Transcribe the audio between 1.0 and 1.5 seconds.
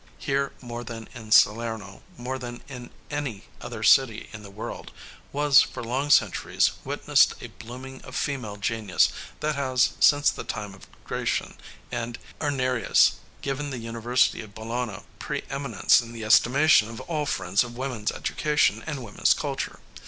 in